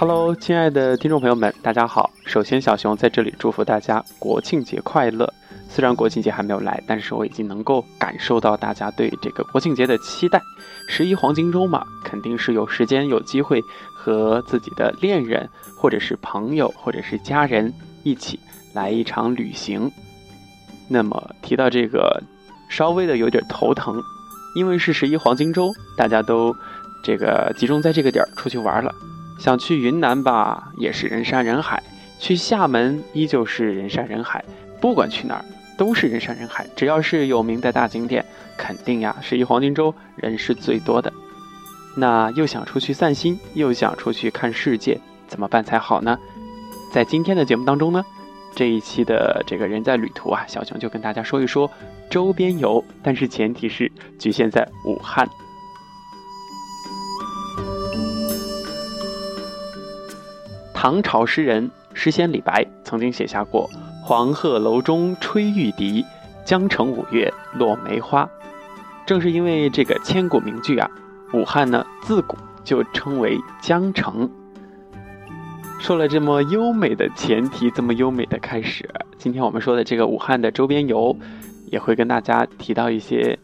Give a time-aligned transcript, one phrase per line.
[0.00, 2.10] Hello，亲爱的听众朋友们，大家好。
[2.24, 5.30] 首先，小熊在这里祝福大家国庆节快乐。
[5.68, 10.40] 虽然国庆节还没有来，但是我已经能够感受到大家对这个国庆节的期待。
[10.88, 13.60] 十一黄金周嘛，肯定是有时间、有机会
[13.94, 17.70] 和自己的恋人，或者是朋友，或者是家人
[18.02, 18.40] 一起
[18.72, 19.92] 来一场旅行。
[20.88, 22.22] 那么提到这个，
[22.70, 24.02] 稍微的有点头疼，
[24.54, 26.56] 因为是十一黄金周，大家都
[27.04, 28.90] 这个集中在这个点儿出去玩了。
[29.40, 31.78] 想去云南吧，也是人山人海；
[32.18, 34.44] 去厦门依旧是人山人海。
[34.82, 35.44] 不管去哪儿，
[35.78, 36.66] 都是人山人海。
[36.76, 38.22] 只要是有名的大景点，
[38.58, 41.10] 肯定呀，十一黄金周人是最多的。
[41.96, 46.18] 那又想出去散心，又想出去看世界，怎么办才好呢？
[46.92, 48.04] 在今天的节目当中呢，
[48.54, 51.70] 这一期的这个人在旅途啊，小熊就跟大家说一说
[52.10, 55.26] 周边游，但是前提是局限在武汉。
[60.82, 63.68] 唐朝诗人诗仙李白曾经写下过
[64.02, 66.02] “黄鹤楼中吹玉笛，
[66.42, 68.26] 江城五月落梅花”。
[69.04, 70.90] 正是因为这个千古名句啊，
[71.34, 74.30] 武汉呢自古就称为江城。
[75.78, 81.14] 说了这么优美的前提，这么优美的开始，今天我们说的这个武汉的周边游，
[81.66, 83.38] 也会跟大家提到一些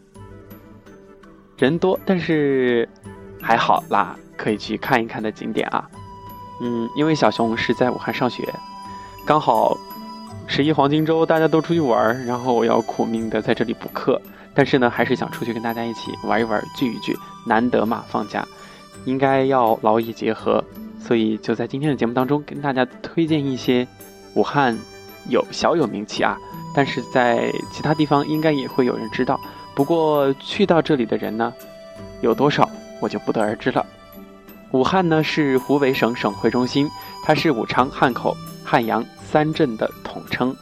[1.59, 2.89] 人多但是
[3.43, 5.87] 还好啦，可以去看一看的景点啊。
[6.61, 8.49] 嗯，因为小熊是在武汉上学，
[9.27, 9.77] 刚好
[10.47, 14.21] 十一黄金周大家都出去玩，然后我要苦命的在这里补课，
[14.55, 18.47] 但是呢，还是想出去跟大家一起玩一玩，聚一聚，难得嘛，放假，
[19.05, 20.65] 应该要劳逸结合，
[20.99, 23.87] 所以就在今天的节目当中跟大家推荐一些
[24.35, 24.79] 武汉
[25.29, 26.39] 有小有名气啊，
[26.75, 29.39] 但是在其他地方应该也会有人知道，
[29.75, 31.53] 不过去到这里的人呢，
[32.23, 32.69] 有多少
[33.01, 33.85] 我就不得而知了。
[34.73, 36.89] 武汉呢是湖北省省会中心，
[37.25, 40.55] 它是武昌、汉口、汉阳三镇的统称。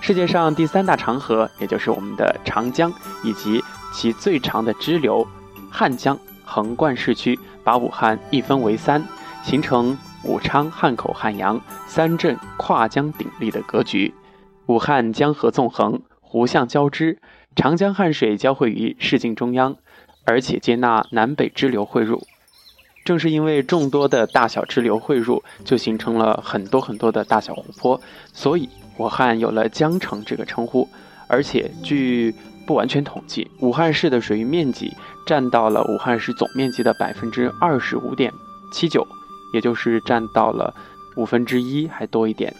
[0.00, 2.92] 世界上第三大长河，也就是我们的长江，
[3.22, 5.26] 以及其最长的支流
[5.70, 9.02] 汉江，横贯市区，把武汉一分为三，
[9.42, 14.12] 形成武昌、汉口、汉阳三镇跨江鼎立的格局。
[14.66, 17.18] 武汉江河纵横，湖相交织，
[17.54, 19.76] 长江汉水交汇于市境中央，
[20.24, 22.26] 而且接纳南北支流汇入。
[23.04, 28.00] 正是因为众多的大小支流汇入，就形成了很多很多的大小湖泊，
[28.32, 30.88] 所以武汉有了江城这个称呼。
[31.26, 32.34] 而且据
[32.66, 34.92] 不完全统计，武汉市的水域面积
[35.26, 38.32] 占到了武汉市总面积的百分之二十五点
[38.72, 39.06] 七九，
[39.52, 40.72] 也就是占到了
[41.16, 42.54] 五分之一还多一点，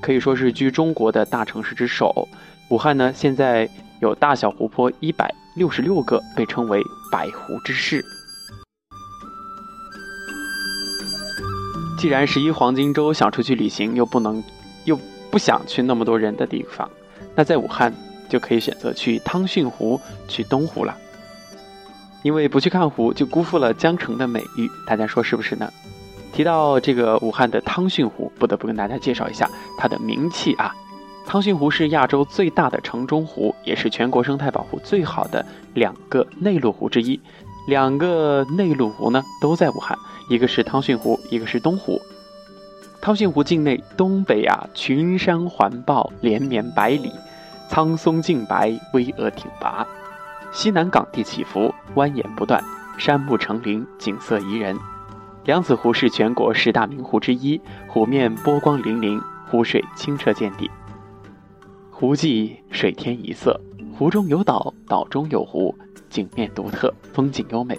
[0.00, 2.28] 可以说是居中国的大城市之首。
[2.70, 3.68] 武汉呢，现在
[4.00, 8.02] 有大小湖泊一百六十六个，被称为百湖之市。
[12.02, 14.42] 既然十一黄金周想出去旅行，又不能，
[14.86, 14.98] 又
[15.30, 16.90] 不想去那么多人的地方，
[17.36, 17.94] 那在武汉
[18.28, 20.96] 就可以选择去汤逊湖、去东湖了。
[22.24, 25.72] 因为不去看湖，就辜负了江城的美誉，大家说是不是呢？
[26.32, 29.48] 提到这个武汉的汤逊湖，不得不跟大家介绍一下
[29.78, 30.74] 它的名气啊。
[31.24, 37.20] 汤逊湖是亚洲最大的城中湖，也是全国生态保护最好的两个内陆湖之一。
[37.68, 39.96] 两个内陆湖呢，都在武汉。
[40.32, 42.00] 一个是汤逊湖，一个是东湖。
[43.02, 47.12] 汤逊湖境内东北啊，群山环抱，连绵百里，
[47.68, 49.86] 苍松净白，巍峨挺拔；
[50.50, 52.64] 西南港地起伏，蜿蜒不断，
[52.96, 54.74] 山木成林，景色宜人。
[55.44, 59.20] 梁子湖是全国十大名湖之一，湖面波光粼粼，
[59.50, 60.70] 湖水清澈见底。
[61.90, 63.60] 湖际水天一色，
[63.98, 65.74] 湖中有岛，岛中有湖，
[66.08, 67.78] 景面独特，风景优美。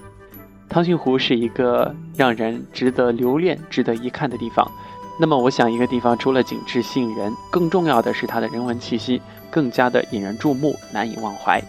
[0.74, 4.68] 汤逊湖是一个让人值得留恋、值得一看的地方。
[5.20, 11.62] 那么，我想一个地方除了景致吸引人，更重要的是它的人文气息更加的引人注目、难以忘怀。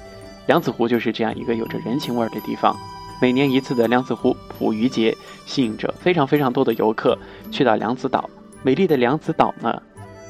[0.46, 2.74] 梁子湖就是这样一个有着人情味儿的地方。
[3.20, 5.14] 每年一次的梁子湖捕鱼节，
[5.44, 7.18] 吸引着非常非常多的游客
[7.50, 8.30] 去到梁子岛。
[8.62, 9.82] 美丽的梁子岛呢，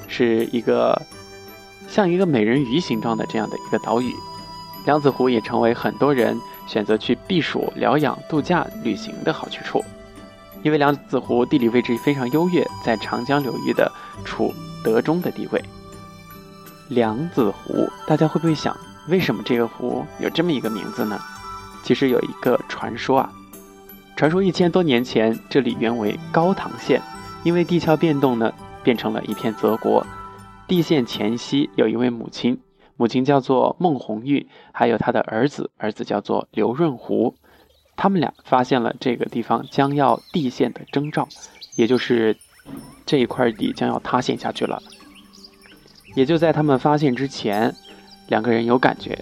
[0.09, 1.01] 是一个
[1.87, 4.13] 像一个美人鱼形状的这样的一个岛屿。
[4.85, 6.37] 梁子湖也成为很多人。
[6.67, 9.85] 选择去避暑、疗养、度假、旅行的好去处，
[10.63, 13.91] 因为梁子湖地理位置非常优越，在长江流域的
[14.25, 14.53] 处
[14.83, 15.63] 德中的地位。
[16.89, 18.77] 梁子湖，大家会不会想，
[19.09, 21.19] 为什么这个湖有这么一个名字呢？
[21.83, 23.31] 其实有一个传说啊，
[24.17, 27.01] 传说一千多年前这里原为高唐县，
[27.43, 28.53] 因为地壳变动呢，
[28.83, 30.07] 变成了一片泽国。
[30.67, 32.59] 地县前夕有一位母亲。
[32.97, 37.35] 母亲叫做孟红玉，还有她的儿子，儿子叫做刘润湖。
[37.97, 41.29] 他们俩发现了这个地方将要地陷的征兆，
[41.77, 42.37] 也就是
[43.07, 44.83] 这一块地将要塌陷下去了。
[46.15, 47.75] 也就在他们发现之前，
[48.29, 49.19] 两个人有感觉，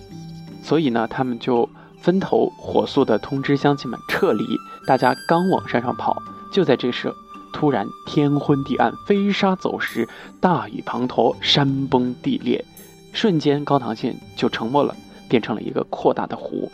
[0.63, 1.69] 所以呢，他们就
[2.01, 4.45] 分头火速的通知乡亲们撤离。
[4.87, 6.23] 大家刚往山上跑，
[6.53, 7.13] 就在这时，
[7.53, 10.09] 突然天昏地暗，飞沙走石，
[10.41, 12.65] 大雨滂沱，山崩地裂，
[13.13, 14.97] 瞬间高唐县就沉没了，
[15.29, 16.71] 变成了一个扩大的湖。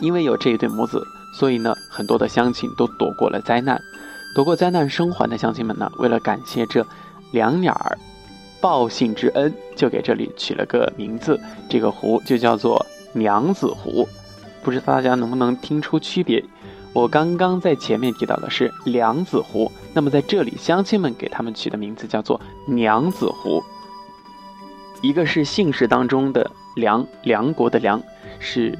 [0.00, 1.02] 因为有这一对母子，
[1.38, 3.80] 所以呢，很多的乡亲都躲过了灾难。
[4.34, 6.86] 躲过灾难生还的乡亲们呢，为了感谢这
[7.32, 7.98] 两鸟儿。
[8.60, 11.38] 报信之恩，就给这里取了个名字，
[11.68, 14.08] 这个湖就叫做娘子湖。
[14.62, 16.44] 不知道大家能不能听出区别？
[16.92, 23.62] 我刚刚在前面提到的是梁子湖，那么在这里乡亲们给他们取的名字叫做娘子湖。
[25.02, 28.02] 一个是姓氏当中的梁，梁国的梁
[28.38, 28.76] 是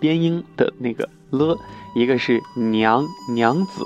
[0.00, 1.56] 边音的那个了；
[1.94, 3.84] 一个是娘，娘子，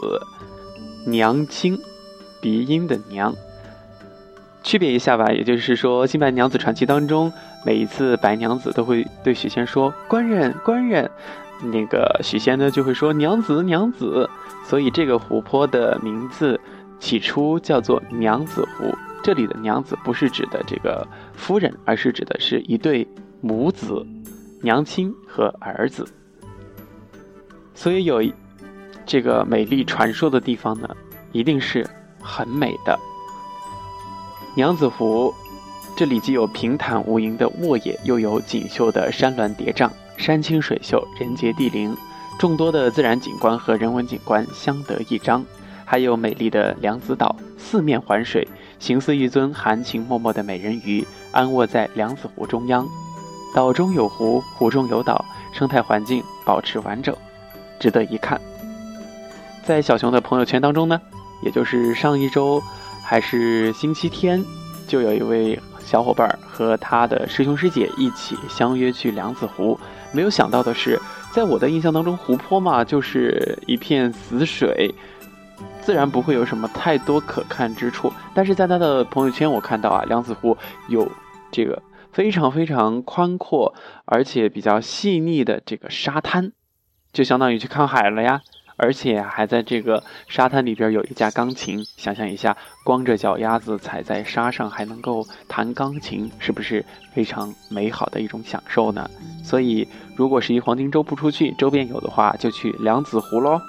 [1.07, 1.79] 娘亲，
[2.41, 3.35] 鼻音的娘。
[4.63, 7.33] 区别一下吧，也就是说，《新白娘子传奇》当中，
[7.65, 11.09] 每一次白娘子都会对许仙说“官人，官人”，
[11.73, 14.29] 那个许仙呢就会说“娘子，娘子”。
[14.67, 16.61] 所以这个湖泊的名字
[16.99, 18.93] 起初叫做娘子湖。
[19.27, 23.05] 这里的娘子不是指的这个夫人，而是指的是一对
[23.41, 24.07] 母子，
[24.63, 26.07] 娘亲和儿子。
[27.75, 28.23] 所以有
[29.05, 30.89] 这个美丽传说的地方呢，
[31.33, 31.85] 一定是
[32.21, 32.97] 很美的。
[34.55, 35.35] 娘子湖，
[35.97, 41.93] 这里既有平坦无垠的沃野，又有锦绣的山峦叠嶂，山清水秀，人杰地灵，
[42.39, 45.45] 众多的自然景观和人文景观相得益彰。
[45.85, 48.47] 还有美丽的梁子岛，四面环水，
[48.79, 52.87] 形似一尊含情脉脉的美人鱼，安卧在梁子湖中央。
[53.55, 57.17] 岛中有湖，湖中有岛，生态环境保持完整，
[57.81, 58.41] 值得一看。
[59.65, 61.01] 在小熊的朋友圈当中呢，
[61.43, 62.63] 也就是上一周。
[63.09, 64.45] 还是星期天，
[64.89, 69.79] 就有一位小伙伴和他的师兄师姐一起相约去梁子湖。
[70.11, 71.01] 没有想到的是，
[71.33, 74.93] 在我的印象当中，湖泊嘛就是一片死水，
[75.87, 78.13] 自然不会有什么太多可看之处。
[78.35, 81.09] 但是在他的朋友圈，我看到啊，梁子湖有
[81.53, 81.81] 这个
[82.11, 83.73] 非常非常宽阔
[84.05, 86.51] 而且比较细腻的这个沙滩，
[87.13, 88.41] 就相当于去看海了呀。
[88.79, 96.85] 而且还在这个沙滩里边有一架钢琴，想象一下，光着脚丫子踩在沙上还能够弹钢琴，是不是
[97.15, 99.09] 非常美好的一种享受呢？
[99.45, 99.87] 所以，
[100.17, 103.61] 如果十一黄金周不出去，周边有的话，就去梁子湖喽。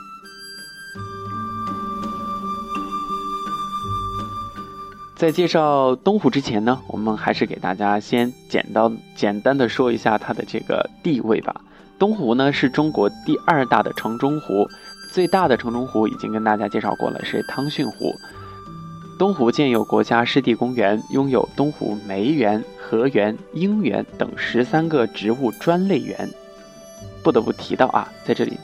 [5.18, 11.60] 在介绍东湖之前呢，我们还是给大家先简单简单的说一下它的这个地位吧。
[11.98, 14.68] 东湖呢是中国第二大的城中湖。
[15.12, 18.14] 最大的城中湖已经跟大家介绍过了，是汤逊湖。
[19.18, 26.30] 东湖建有国家湿地公园，拥有东湖梅园、荷园、樱园等十三个植物专类园。
[27.24, 28.60] 不得不提到啊，在这里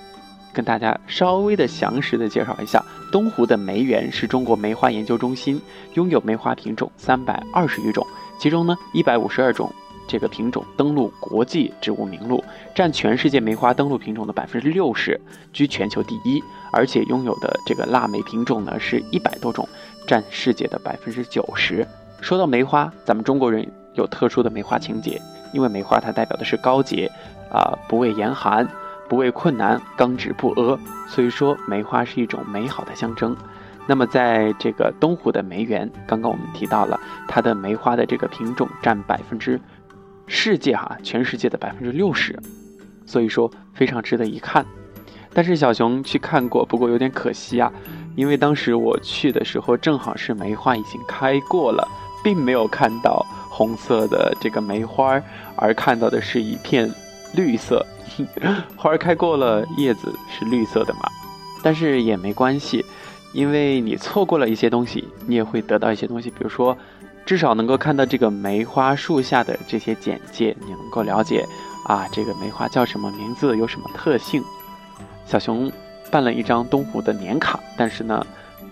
[0.54, 5.60] 跟大家稍微的详实的介绍一下，东湖的梅园是中国梅花研究中心，
[5.96, 8.06] 拥有梅花品种三百二十余种，
[8.40, 9.70] 其中呢一百五十二种。
[10.06, 12.44] 这个品种登录国际植物名录，
[12.76, 15.20] 占全世界梅花登录品种的百分之六十，
[15.54, 16.44] 居全球第一。
[16.74, 19.68] 而且拥有的这个腊梅品种呢，是一百多种，
[20.06, 21.88] 占世界的百分之九十。
[22.20, 25.22] 说到梅花，咱们中国人有特殊的梅花情节，
[25.54, 27.10] 因为梅花它代表的是高洁，
[27.50, 28.68] 啊，不畏严寒，
[29.08, 33.36] 不畏困难，刚直不阿，所以说梅花是一种美好的象征。
[33.86, 39.60] 那么，在这个东湖的梅园，刚刚我们提到了它的梅花的这个品种占百分之。
[40.26, 42.40] 世界哈，全世界的百分之六十，
[43.06, 44.66] 所以说非常值得一看。
[45.34, 47.70] 但是小熊去看过，不过有点可惜啊，
[48.16, 51.86] 因为当时我去的时候正好是梅花已经开过了，
[52.24, 55.22] 并没有看到红色的这个梅花，
[55.58, 56.90] 而看到的是一片
[57.36, 57.86] 绿色。
[58.76, 61.02] 花儿开过了，叶子是绿色的嘛？
[61.62, 62.86] 但是也没关系，
[63.34, 66.78] 因为你错过了一些东西，你也会得到一些东西，比如说。
[67.26, 71.48] 至少能够看到这个梅花树下的这些简介，你能够了解
[71.86, 74.44] 啊，这个梅花叫什么名字，有什么特性。
[75.26, 75.72] 小熊
[76.12, 78.28] 办了一张东湖的年卡，但是呢，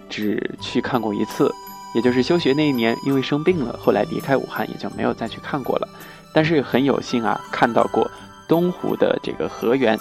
[0.10, 1.50] 只去看过一次，
[1.96, 5.88] 也就是休学那一年，因为生病了，后来离开武汉，也就没有再去看过了。
[6.34, 8.12] 但是很有幸啊，看到过
[8.52, 9.98] 东湖的这个河源。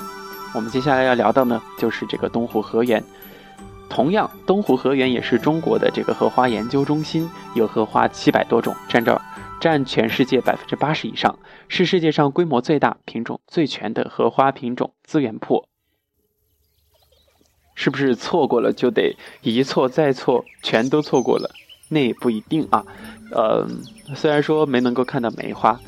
[0.52, 3.00] 我们接下来要聊到呢，就是这个东湖河源。
[3.88, 9.23] 同样，东湖荷园也是中国的这个荷花研究中心，有荷花七百多种，占着
[9.61, 11.38] 占全世界百分之八十以上，
[11.69, 15.64] 是世界上规模最大、品种最全的荷花品种资源库。
[17.76, 21.49] 是不是错过了就得一错再错，全都错过了？
[21.88, 22.85] 那也不一定啊。
[23.30, 23.64] 呃，
[24.16, 25.80] 虽然说没能够看到梅花，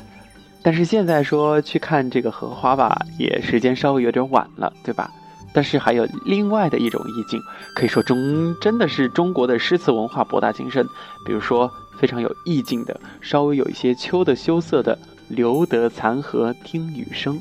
[0.63, 5.11] 但是现在说去看这个荷花吧，也时间稍微有点晚了，对吧？
[5.53, 7.39] 但是还有另外的一种意境，
[7.75, 10.87] 可以说中真的是中国的诗词文化博大精深。
[11.25, 17.39] 比如说非常有意境的，稍微有一些秋的羞涩的，留得残荷听雨声。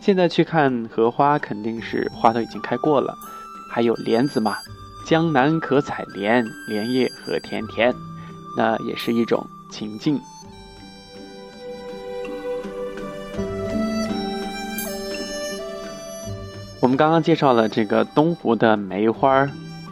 [0.00, 3.16] 现在去看荷花，肯定是花都已经开过了。
[3.72, 4.56] 还有莲子嘛，
[5.06, 7.92] 江南可采莲，莲叶何田田，
[8.56, 10.20] 那也是一种情境。
[16.82, 19.48] 我们刚刚介绍了这个东湖的梅花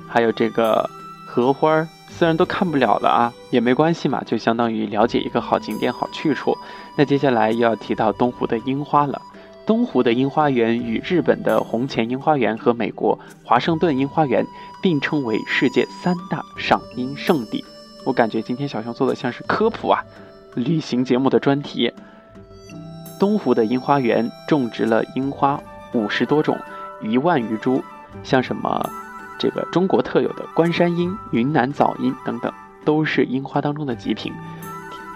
[0.09, 0.91] 还有这个
[1.25, 6.53] 荷花虽然都看不了了啊，也没关系嘛，就相当于了解一个好景点、好去处。
[6.97, 9.23] 那接下来又要提到东湖的樱花了。
[9.65, 14.45] 东湖的樱花园与日本的红前樱花园和美国华盛顿樱花园
[14.83, 17.65] 并称为世界三大赏樱圣地。
[18.05, 20.03] 我感觉今天小熊做的像是科普啊，
[20.57, 21.93] 旅行节目的专题。
[23.21, 25.61] 东湖的樱花园种植了樱花
[25.93, 26.59] 五十多种。
[27.02, 27.83] 一万余株，
[28.23, 28.85] 像什么
[29.38, 32.52] 这个中国特有的关山樱、云南早樱等等，
[32.85, 34.33] 都是樱花当中的极品。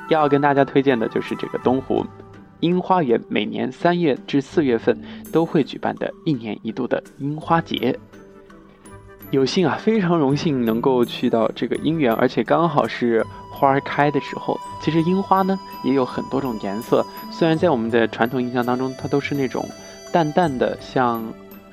[0.08, 2.04] 要跟大家推荐的就是这个东湖
[2.60, 4.98] 樱花园，每年三月至四月份
[5.32, 7.98] 都会举办的一年一度的樱花节。
[9.30, 14.58] 有幸啊，非常荣幸能够去到这个樱园，而且刚好是花儿开的时候。
[14.80, 19.66] 其实樱花呢也有很多种颜色，虽然在我们的传统印象当中，它都是那种
[20.12, 21.22] 淡淡的像。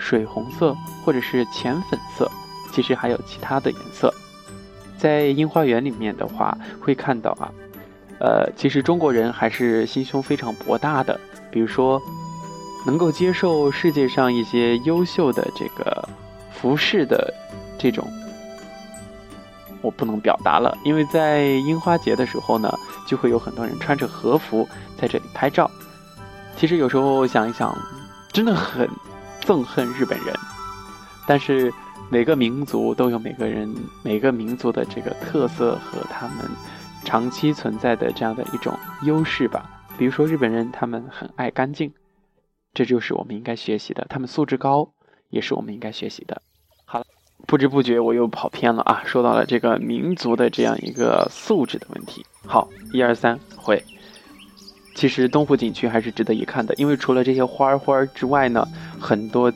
[0.02, 2.30] 水红色或者是浅粉色，
[2.74, 4.12] 其实还有其他的颜色。
[4.98, 7.52] 在樱花园里面的话，会看到啊，
[8.20, 11.20] 呃，其实中国人还是心胸非常博大的。
[11.52, 12.02] 比如说，
[12.86, 16.08] 能够接受世界上一些优秀的这个
[16.52, 17.34] 服饰的
[17.78, 18.08] 这种，
[19.82, 20.78] 我不能表达了。
[20.84, 22.74] 因为在樱花节的时候呢，
[23.08, 24.68] 就会有很多人穿着和服
[25.00, 25.70] 在这里拍照。
[26.58, 27.76] 其实有时候想一想，
[28.32, 28.90] 真的很。
[29.42, 30.34] 憎恨日本人，
[31.28, 31.74] 但是
[32.10, 36.46] 每个民族都有每个人每个民族的这个特色和他们
[37.04, 39.70] 长期存在的这样的一种优势吧。
[39.98, 41.94] 比如说日本人，他们很爱干净，
[42.74, 44.06] 这就是我们应该学习的。
[44.10, 44.94] 他们素质高，
[45.30, 46.42] 也是我们应该学习的。
[46.86, 47.06] 好了，
[47.46, 52.26] 不知不觉我又跑偏了啊，说到了这个民族的这样一个素质的问题。
[52.46, 53.84] 好，一二三，会。
[54.94, 58.68] 其实东湖景区还是值得一看的，因为除了这些花儿花儿之外呢，
[59.00, 59.52] 很多，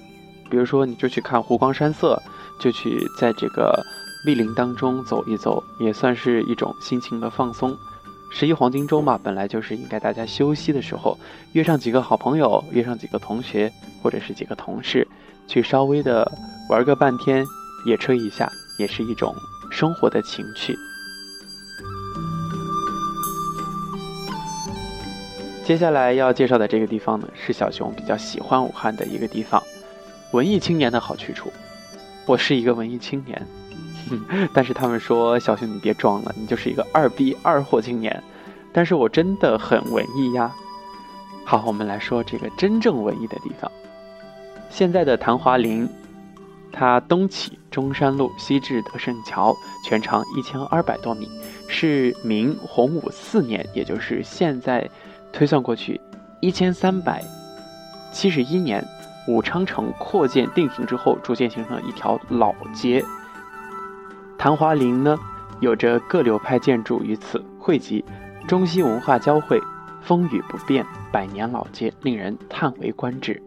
[0.50, 2.22] 比如说你就去看湖光山色，
[2.60, 3.86] 就去在这个
[4.26, 7.78] 密林当中走一走，也算是一种心情的放松。
[8.32, 11.18] 十一黄金周嘛，本来就是应该大家休息的时候，
[11.54, 15.08] 约上几个好朋友，约上几个同学或者是几个同事，
[15.48, 16.30] 去稍微的
[16.70, 17.46] 玩个半天，
[17.86, 19.34] 野炊一下，也是一种
[19.70, 20.76] 生活的情趣。
[25.66, 29.60] 接下来要介绍的这个地方呢，是小熊比较喜欢武汉的一个地方，
[30.32, 31.52] 文艺青年的好去处。
[32.28, 33.48] 我是一个文艺青年，
[34.54, 38.24] 但是他们说小熊你别装了，你就是一个二逼二货青年。
[38.72, 40.54] 但是我真的很文艺呀。
[41.44, 43.72] 好，我们来说这个真正文艺的地方。
[44.70, 45.90] 现在的昙华林，
[46.72, 49.52] 它东起中山路，西至德胜桥，
[49.84, 51.28] 全长一千二百多米，
[51.68, 54.88] 是明洪武四年，也就是现在。
[55.36, 56.00] 推算过去，
[56.40, 57.22] 一千三百
[58.14, 58.82] 七十一年，
[59.28, 63.04] 武昌城扩建定型之后，逐渐形成了一条老街。
[64.38, 65.20] 昙华林呢，
[65.60, 68.06] 有着各流派建筑于此汇集，
[68.48, 69.62] 中西文化交汇，
[70.02, 73.44] 风雨不变，百年老街，令人叹为观止。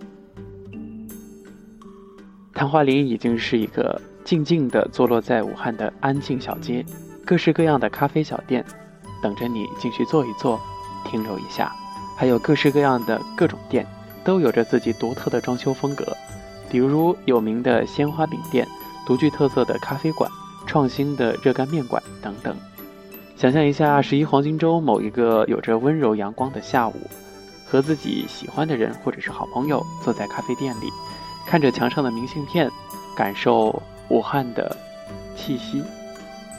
[2.52, 6.84] 昙华林已经是一个静静的坐落在武汉的安静小街，
[7.24, 8.62] 各式各样的咖啡小店，
[9.22, 10.60] 等着你进去坐一坐。
[11.10, 11.74] 停留一下，
[12.16, 13.86] 还有各式各样的各种店，
[14.22, 16.16] 都有着自己独特的装修风格，
[16.70, 18.68] 比如有名的鲜花饼店、
[19.06, 20.30] 独具特色的咖啡馆、
[20.66, 22.54] 创新的热干面馆等等。
[23.36, 26.94] 想象一下十一黄金周某一个有着温柔阳光的下午，
[27.64, 30.90] 和自己喜欢的人或者是好朋友坐在咖啡店里，
[31.46, 32.70] 看着墙上的明信片，
[33.16, 34.76] 感受武汉的
[35.36, 35.82] 气息，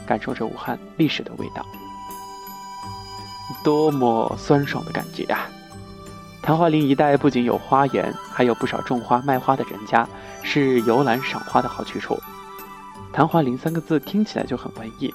[0.06, 1.64] 感受着武汉历史的味道。
[3.62, 5.48] 多么酸爽的感觉啊！
[6.42, 10.08] 昙华林一带不仅有花园，还有不少种花卖花的人家，
[10.42, 12.18] 是游览赏花的好去处。
[13.12, 15.12] 昙华林三个字听起来就很文艺。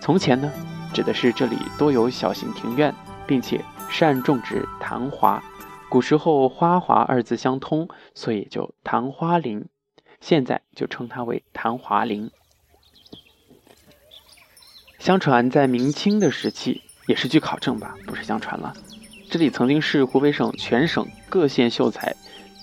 [0.00, 0.50] 从前呢，
[0.92, 2.94] 指的是这里多有小型庭院，
[3.26, 5.42] 并且善种植昙花。
[5.88, 9.64] 古时候“花华”二字相通，所以就昙花林。
[10.20, 12.30] 现在就称它为昙华林。
[14.98, 18.72] 相传在明清的时期，也是据考证吧，不是相传了。
[19.30, 22.14] 这里曾经是湖北省全省各县秀才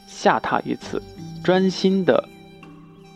[0.07, 1.01] 下榻于此，
[1.43, 2.24] 专心的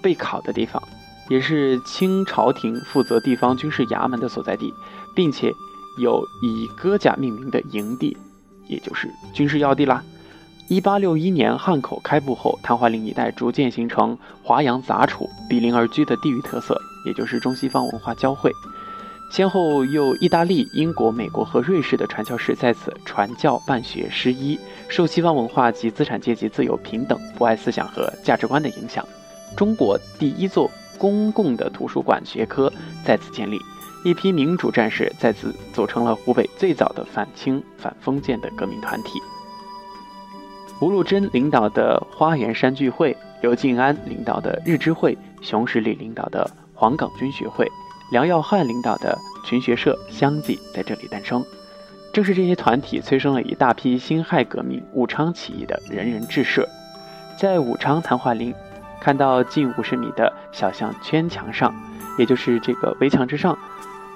[0.02, 0.82] 备考的地方，
[1.30, 4.74] 也是清朝廷负责地方军事衙门的所在地，
[5.16, 5.52] 并且
[6.00, 8.18] 有以戈甲命名的营地，
[8.68, 10.04] 也就是军事要地啦。
[10.68, 18.52] 一八六一年汉口开埠后，昙华林一带逐渐形成华洋杂处、比邻而居的地域特色，也就是中西方文化交汇。
[19.32, 29.06] 先后又意大利、英国、美国和瑞士的传教士在此传教办学施医，受西方文化及资产阶级自由平等、博爱思想和价值观的影响。
[29.58, 32.72] 中国第一座公共的图书馆学科
[33.04, 33.60] 在此建立，
[34.06, 39.20] 一批民主战士在此组成了湖北最早的反清反封建的革命团体。
[40.80, 47.70] 吴禄贞领导的花园山聚会，刘敬安领导的日知会，熊十里领导的黄冈军学会。
[48.12, 51.44] 梁耀汉领导的群学社相继在这里诞生，
[52.14, 56.68] 正是这些团体催生了一大批辛亥革命、武昌起义的仁人志士。
[57.38, 58.54] 在武昌昙华林，
[59.02, 61.74] 看到近五十米的小巷圈墙上，
[62.18, 63.58] 也就是这个围墙之上，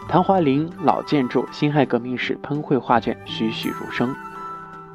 [0.08, 4.16] 昙华林老建筑辛亥革命史喷绘画卷栩栩如生。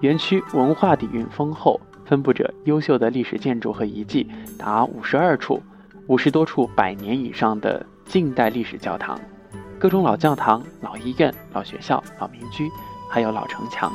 [0.00, 5.62] 园区文化底蕴丰厚，分布着优秀的历史建筑和遗迹达五十二处，
[6.06, 7.84] 五十多处百年以上的。
[8.06, 9.20] 近代历史教堂，
[9.78, 12.70] 各种老教堂、老医院、老学校、老民居，
[13.10, 13.92] 还有老城墙。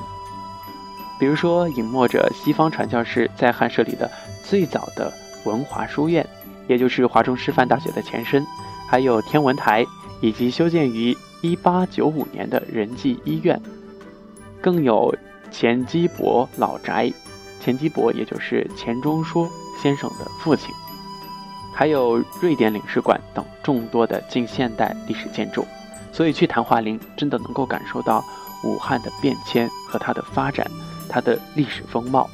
[1.20, 4.10] 比如说，隐没着西方传教士在汉设里的
[4.44, 5.12] 最早的
[5.46, 6.26] 文华书院，
[6.68, 8.44] 也就是华中师范大学的前身；
[8.88, 9.86] 还有天文台，
[10.22, 13.62] 以及修建于1895年的仁济医院。
[14.62, 15.14] 更有
[15.52, 17.12] 钱基博老宅，
[17.62, 19.48] 钱基博也就是钱钟书
[19.82, 20.74] 先生的父亲。
[21.80, 25.66] 还有瑞典领事馆等众多的近现代历史建筑，
[26.12, 28.22] 所以去昙华林真的能够感受到
[28.66, 30.70] 武汉的变迁和它的发展，
[31.08, 32.30] 它的历史风貌。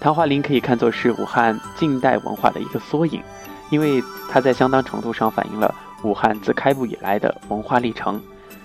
[0.00, 3.22] 昙华林可以看作是武汉近代文化的一个缩影，
[3.70, 8.20] 因为它在相当程度上反映了武汉自开埠以来的文化历程。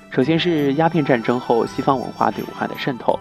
[0.10, 3.20] 首先是鸦片战争后西方文化对武汉的渗透。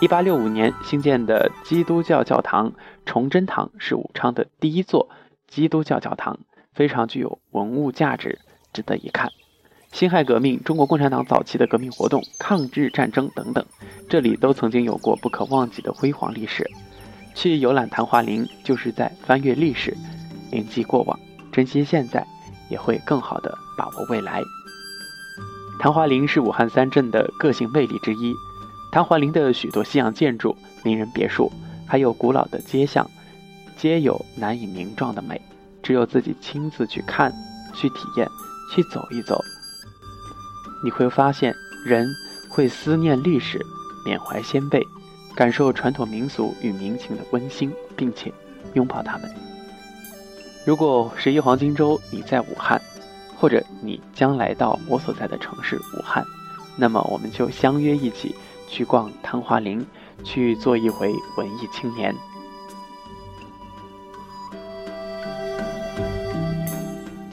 [0.00, 2.72] 一八六五年兴建的基督教教堂
[3.04, 5.08] 崇祯堂是武昌的第一座。
[5.48, 6.38] 基督教教堂
[6.72, 8.38] 非常具有文物价值，
[8.72, 9.30] 值得一看。
[9.92, 13.64] 辛亥革命、中国共产党早期的革命活动、抗日战争等等，
[14.10, 16.68] 这里都曾经有过不可忘记的辉煌历史。
[17.34, 19.96] 去游览昙华陵，就是在翻阅历史，
[20.50, 21.18] 铭记过往，
[21.52, 22.26] 珍惜现在，
[22.68, 24.42] 也会更好的把握未来。
[25.78, 28.34] 昙华陵是武汉三镇的个性魅力之一。
[28.90, 31.50] 昙华陵的许多西洋建筑、名人别墅，
[31.86, 33.08] 还有古老的街巷。
[33.76, 35.40] 皆有难以名状的美，
[35.82, 37.32] 只有自己亲自去看、
[37.74, 38.26] 去体验、
[38.72, 39.40] 去走一走，
[40.82, 42.08] 你会发现人
[42.48, 43.60] 会思念历史、
[44.04, 44.82] 缅怀先辈，
[45.34, 48.32] 感受传统民俗与民情的温馨，并且
[48.74, 49.30] 拥抱他们。
[50.64, 52.80] 如果十一黄金周你在武汉，
[53.36, 56.24] 或者你将来到我所在的城市武汉，
[56.76, 58.34] 那么我们就相约一起
[58.68, 59.86] 去逛昙华林，
[60.24, 62.14] 去做一回文艺青年。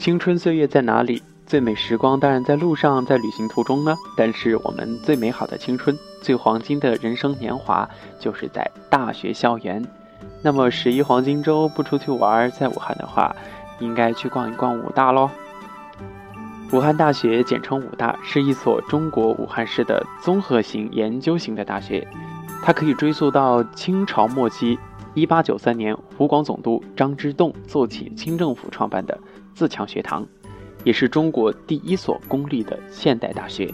[0.04, 1.22] 青春岁月在哪里？
[1.46, 3.96] 最美时光当然在路上，在旅行途中呢。
[4.14, 7.88] 但是我们最美好的青春，最黄金的人生年华，
[8.20, 9.82] 就是在大学校园。
[10.42, 13.34] 那么十一黄金周不出去玩，在武汉的话，
[13.78, 15.30] 应该去逛一逛武大喽。
[16.70, 22.06] 武汉大学简称武大，是一所中国武汉市的综合型研究型的大学，
[22.62, 24.78] 它可以追溯到清朝末期，
[25.14, 29.18] 一八九三年湖广总督张之洞奏起清政府创办的。
[29.54, 30.26] 自强学堂，
[30.82, 33.72] 也是中国第一所公立的现代大学。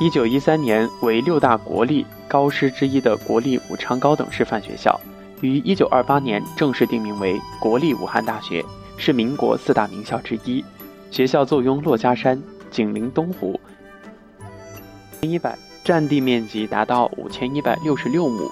[0.00, 4.98] 一九一三年为六大国立高师之一的国立武昌高等师范学校，
[5.40, 8.64] 于一九二八年正式定名为国立武汉大学，
[8.96, 10.64] 是民国四大名校之一。
[11.10, 13.58] 学校坐拥珞珈山，紧邻东湖，
[15.20, 18.48] 一百占地面积达到五千一百六十六亩。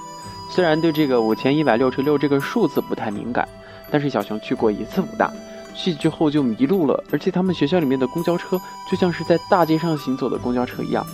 [0.48, 3.46] 虽然对这个五千一百六十六这个数字不太敏感，
[3.90, 5.30] 但是小熊去过一次武大，
[5.74, 7.02] 去之后就迷路了。
[7.12, 11.04] 而且他们学校里面的公交车就像是在大街上行走的公交车一样，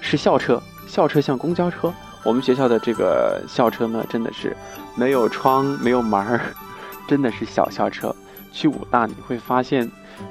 [0.00, 1.92] 是校车，校车像公交车。
[2.24, 4.56] 我们学校的这个校车呢，真的是
[4.94, 6.40] 没有窗、没有门儿，
[7.06, 8.14] 真的是小校车。
[8.52, 9.90] 去武大你会发现，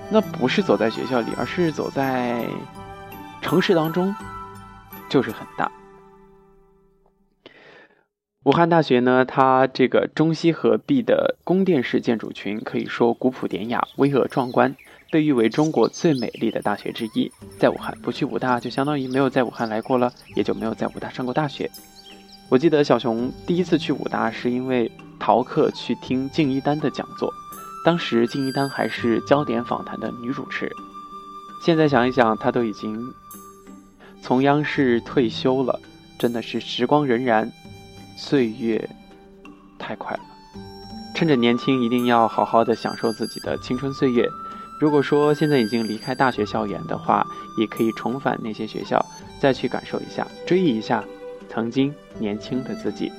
[0.10, 2.46] 那不是走在学校里，而是走在
[3.42, 4.16] 城市当中，
[5.10, 5.70] 就是很大。
[8.44, 14.76] 武汉大学呢，它这个中西合璧的宫殿式建筑群可以说古朴典雅、巍峨壮观，
[15.12, 17.32] 被誉为中国最美丽的大学之一。
[17.60, 21.70] 在武汉不去武大，就相当于没有在武汉来过了，也就没有在武大上过大学。
[22.50, 27.32] 我记得小熊第一次去武大，是因为逃课去听敬一丹的讲座。
[27.86, 30.68] 当时敬一丹还是焦点访谈的女主持。
[31.64, 33.00] 现在想一想，她都已经
[34.24, 35.80] 从央视退休了，
[36.18, 37.48] 真的是时光荏苒，
[38.24, 38.88] 岁月
[39.80, 40.20] 太快了。
[41.16, 44.30] 趁着年轻，一定要好好的享受自己的青春岁月。
[44.80, 47.26] 如果说现在已经离开大学校园的话，
[47.58, 49.04] 也可以重返那些学校，
[49.40, 51.04] 再去感受一下，追忆一下。
[51.50, 53.12] 曾经年轻的自己。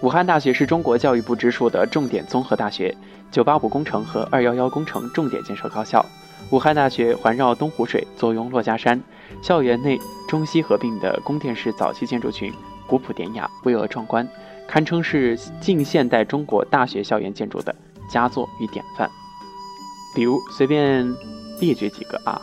[0.00, 2.96] 武汉大学是中国教育部直属的重点综合大学
[3.32, 6.06] ，985工程和211工程重点建设高校。
[6.50, 9.02] 武汉大学环绕东湖水，坐拥珞珈山，
[9.42, 12.52] 校园内中西合并的宫殿式早期建筑群，
[12.92, 14.28] 古朴典雅、巍峨壮观，
[14.68, 17.74] 堪称是近现代中国大学校园建筑的
[18.06, 19.08] 佳作与典范。
[20.14, 21.10] 比如随便
[21.58, 22.38] 列举几个啊。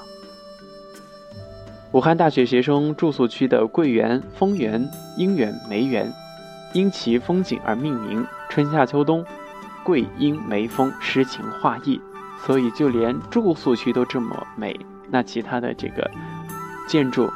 [1.92, 6.12] 武汉大学学生住宿区的桂园、枫园、樱园、梅园，
[6.74, 8.26] 因其风景而命名。
[8.50, 9.24] 春夏秋冬，
[9.84, 12.02] 桂樱梅枫诗情画意，
[12.44, 14.76] 所以就连住宿区都这么美，
[15.12, 16.10] 那其他的这个
[16.88, 17.32] 建筑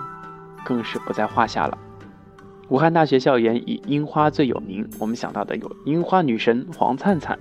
[0.65, 1.77] 更是不在话下了。
[2.69, 7.37] 武汉大学校园以樱花最有名，我们想到的有樱花女神黄灿灿，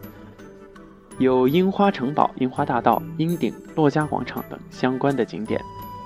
[1.18, 5.60] 有樱花城堡、樱花大道、樱顶、珞珈广场等相关的景点。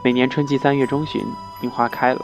[0.04, 1.20] 每年春季三月中旬，
[1.62, 2.20] 樱花开了，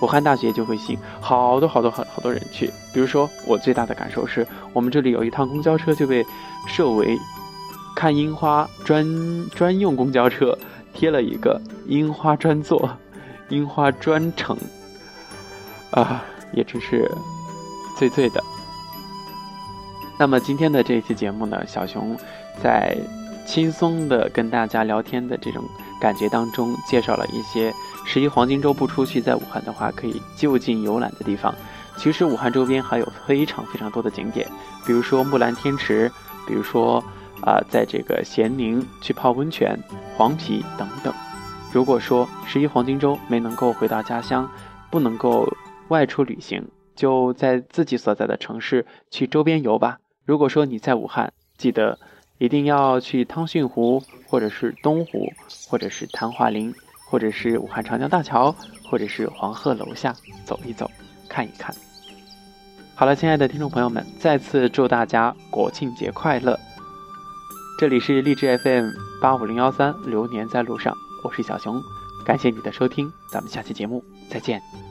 [0.00, 2.70] 武汉大学就会吸引好多好多好好多人去。
[2.92, 6.24] 比如说，我最大的感受是我们这里有一趟公交车就被
[6.68, 7.18] 设为
[7.96, 9.04] 看樱花专
[9.50, 10.56] 专用公交车，
[10.92, 12.88] 贴了一个樱花专座、
[13.48, 14.56] 樱花专程，
[15.90, 17.10] 啊，也真是
[17.96, 18.42] 醉醉的。
[20.18, 22.16] 那么今天的这一期节目呢，小熊
[22.62, 22.96] 在
[23.46, 25.64] 轻松的跟大家聊天的这种。
[26.00, 27.74] 感觉当中介绍了一些
[28.06, 31.52] 十一黄金周不出去，在武汉的话可以就近游览的地方。
[31.96, 34.48] 其实武汉周边还有非常非常多的景点，
[34.86, 36.08] 比如说木兰天池，
[36.46, 37.02] 比如说
[37.42, 39.76] 啊，在这个咸宁去泡温泉、
[40.16, 41.12] 黄陂等等。
[41.72, 44.48] 如果说十一黄金周没能够回到家乡，
[44.90, 45.52] 不能够
[45.88, 49.98] 外出旅行，就在自己所在的城市去周边游吧。
[50.24, 51.98] 如果说你在武汉，记得。
[52.40, 55.28] 一定要去汤逊湖，或者是东湖，
[55.68, 56.72] 或者是昙华林，
[57.10, 58.54] 或者是武汉长江大桥，
[58.88, 60.88] 或者是黄鹤楼下走一走，
[61.28, 61.74] 看一看。
[62.94, 66.56] 好了，亲爱的听众朋友们，再次祝大家国庆节快乐！
[67.76, 71.82] 这里是励志 FM 八五零幺三，流年在路上，我是小熊，
[72.24, 74.87] 感谢你的收听，咱们下期节目再见。